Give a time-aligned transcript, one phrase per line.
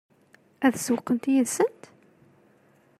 [0.65, 1.81] Ad sewweqent yid-sent?